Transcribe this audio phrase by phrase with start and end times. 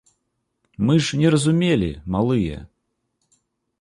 [0.87, 2.57] Мы ж не разумелі, малыя.